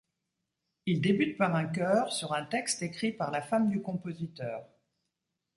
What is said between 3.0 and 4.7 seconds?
par la femme du compositeur.